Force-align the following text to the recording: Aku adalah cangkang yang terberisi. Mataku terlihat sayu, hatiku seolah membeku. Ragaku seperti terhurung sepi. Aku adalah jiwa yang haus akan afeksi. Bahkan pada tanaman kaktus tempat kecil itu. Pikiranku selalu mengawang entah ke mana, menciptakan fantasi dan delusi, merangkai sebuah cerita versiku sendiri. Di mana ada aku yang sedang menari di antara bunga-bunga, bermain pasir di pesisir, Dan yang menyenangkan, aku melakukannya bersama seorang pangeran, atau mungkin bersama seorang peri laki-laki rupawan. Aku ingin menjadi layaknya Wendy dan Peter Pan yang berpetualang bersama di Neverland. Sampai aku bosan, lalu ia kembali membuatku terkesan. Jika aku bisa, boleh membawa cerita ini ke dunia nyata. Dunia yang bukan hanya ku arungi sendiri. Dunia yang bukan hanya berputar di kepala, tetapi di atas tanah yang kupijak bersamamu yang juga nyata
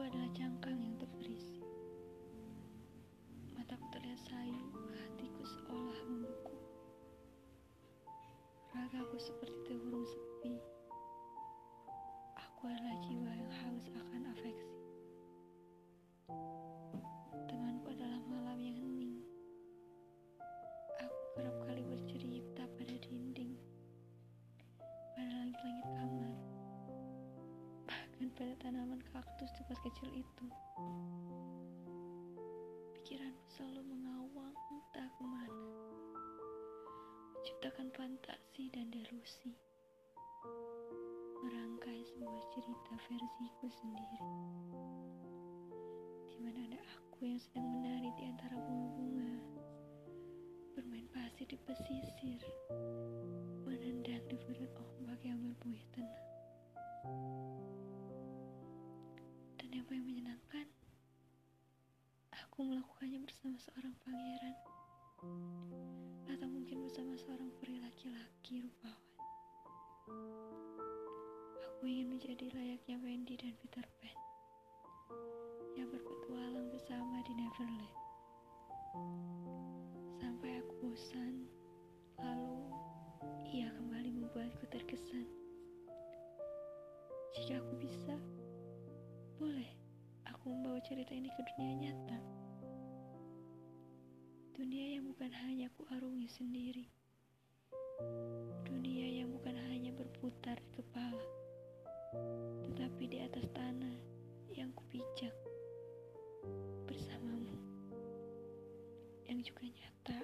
Aku 0.00 0.08
adalah 0.08 0.32
cangkang 0.32 0.80
yang 0.80 0.96
terberisi. 0.96 1.60
Mataku 3.52 3.84
terlihat 3.92 4.16
sayu, 4.24 4.64
hatiku 4.96 5.44
seolah 5.44 6.00
membeku. 6.08 6.56
Ragaku 8.72 9.20
seperti 9.20 9.60
terhurung 9.68 10.08
sepi. 10.08 10.56
Aku 12.32 12.72
adalah 12.72 12.96
jiwa 13.04 13.28
yang 13.28 13.52
haus 13.60 13.92
akan 13.92 14.32
afeksi. 14.32 14.69
Bahkan 28.20 28.36
pada 28.36 28.52
tanaman 28.60 29.00
kaktus 29.16 29.48
tempat 29.56 29.80
kecil 29.80 30.12
itu. 30.12 30.46
Pikiranku 32.92 33.48
selalu 33.56 33.96
mengawang 33.96 34.52
entah 34.52 35.08
ke 35.16 35.24
mana, 35.24 35.72
menciptakan 37.32 37.88
fantasi 37.96 38.68
dan 38.76 38.92
delusi, 38.92 39.56
merangkai 41.40 42.04
sebuah 42.12 42.44
cerita 42.52 42.92
versiku 43.08 43.72
sendiri. 43.80 44.20
Di 46.28 46.36
mana 46.44 46.60
ada 46.68 46.80
aku 47.00 47.24
yang 47.24 47.40
sedang 47.40 47.72
menari 47.72 48.12
di 48.20 48.28
antara 48.28 48.52
bunga-bunga, 48.60 49.32
bermain 50.76 51.08
pasir 51.08 51.48
di 51.48 51.56
pesisir, 51.64 52.44
Dan 59.90 60.06
yang 60.06 60.06
menyenangkan, 60.06 60.66
aku 62.30 62.62
melakukannya 62.62 63.26
bersama 63.26 63.58
seorang 63.58 63.90
pangeran, 64.06 64.54
atau 66.30 66.46
mungkin 66.46 66.86
bersama 66.86 67.18
seorang 67.18 67.50
peri 67.58 67.82
laki-laki 67.82 68.62
rupawan. 68.62 69.02
Aku 71.66 71.90
ingin 71.90 72.06
menjadi 72.06 72.54
layaknya 72.54 73.02
Wendy 73.02 73.34
dan 73.34 73.50
Peter 73.58 73.82
Pan 73.98 74.14
yang 75.74 75.90
berpetualang 75.90 76.70
bersama 76.70 77.26
di 77.26 77.34
Neverland. 77.34 77.96
Sampai 80.22 80.62
aku 80.62 80.86
bosan, 80.86 81.50
lalu 82.22 82.62
ia 83.50 83.66
kembali 83.74 84.22
membuatku 84.22 84.70
terkesan. 84.70 85.26
Jika 87.34 87.58
aku 87.58 87.74
bisa, 87.82 88.14
boleh 89.34 89.79
membawa 90.50 90.82
cerita 90.82 91.14
ini 91.14 91.30
ke 91.30 91.40
dunia 91.54 91.74
nyata. 91.86 92.18
Dunia 94.58 94.98
yang 94.98 95.06
bukan 95.06 95.30
hanya 95.46 95.70
ku 95.78 95.86
arungi 95.94 96.26
sendiri. 96.26 96.86
Dunia 98.66 99.22
yang 99.22 99.30
bukan 99.30 99.54
hanya 99.70 99.94
berputar 99.94 100.58
di 100.58 100.70
kepala, 100.74 101.26
tetapi 102.66 103.02
di 103.06 103.18
atas 103.22 103.46
tanah 103.54 103.96
yang 104.50 104.74
kupijak 104.74 105.32
bersamamu 106.90 107.54
yang 109.30 109.38
juga 109.46 109.64
nyata 109.70 110.16